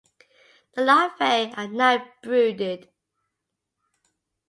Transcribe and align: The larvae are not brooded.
The 0.73 0.81
larvae 0.83 1.53
are 1.55 1.67
not 1.67 2.23
brooded. 2.23 2.89